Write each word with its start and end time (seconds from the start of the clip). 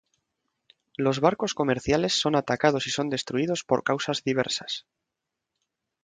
Los 0.97 1.19
barcos 1.19 1.53
comerciales 1.53 2.19
son 2.19 2.35
atacados 2.35 2.87
y 2.87 2.89
son 2.89 3.09
destruidos 3.11 3.63
por 3.63 3.83
causas 3.83 4.23
diversas. 4.23 4.87